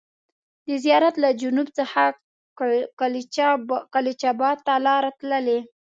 د 0.67 0.69
زیارت 0.83 1.15
له 1.23 1.29
جنوب 1.41 1.67
څخه 1.79 2.01
کلچا 3.99 4.31
بات 4.41 4.59
ته 4.65 4.73
لار 4.85 5.03
تللې. 5.19 5.59